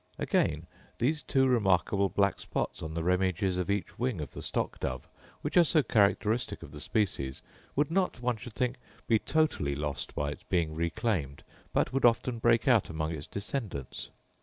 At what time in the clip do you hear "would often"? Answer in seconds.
11.93-12.39